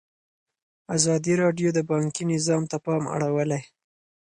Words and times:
ازادي 0.95 1.33
راډیو 1.43 1.69
د 1.73 1.79
بانکي 1.89 2.23
نظام 2.33 2.61
ته 2.71 2.77
پام 2.85 3.03
اړولی. 3.15 3.61